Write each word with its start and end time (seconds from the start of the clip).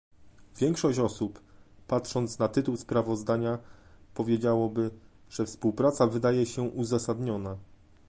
Większość 0.57 0.99
osób, 0.99 1.39
patrząc 1.87 2.39
na 2.39 2.47
tytuł 2.47 2.77
sprawozdania, 2.77 3.59
powiedziałoby, 4.13 4.91
że 5.29 5.45
współpraca 5.45 6.07
wydaje 6.07 6.45
się 6.45 6.61
uzasadniona 6.61 7.57